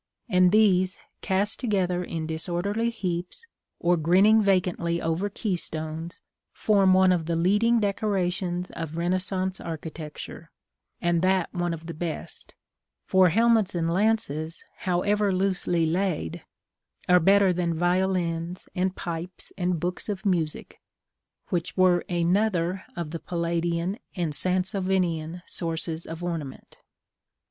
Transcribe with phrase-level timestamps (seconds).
[0.27, 3.45] And these, cast together in disorderly heaps,
[3.79, 10.49] or grinning vacantly over keystones, form one of the leading decorations of Renaissance architecture,
[11.01, 12.55] and that one of the best;
[13.05, 16.43] for helmets and lances, however loosely laid,
[17.07, 20.81] are better than violins, and pipes, and books of music,
[21.49, 26.79] which were another of the Palladian and Sansovinian sources of ornament.